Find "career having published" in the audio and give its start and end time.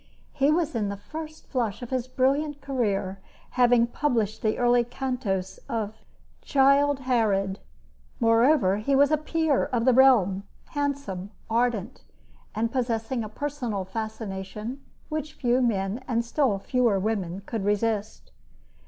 2.59-4.41